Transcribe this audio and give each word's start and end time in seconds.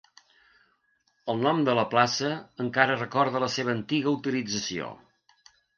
El 1.33 1.43
nom 1.47 1.61
de 1.69 1.75
la 1.81 1.85
plaça 1.93 2.33
encara 2.67 2.99
recorda 2.99 3.47
la 3.47 3.55
seva 3.59 3.79
antiga 3.79 4.19
utilització. 4.19 4.95